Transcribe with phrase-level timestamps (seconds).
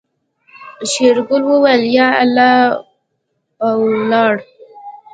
[0.91, 2.55] شېرګل وويل يا الله
[3.67, 4.33] او ولاړ.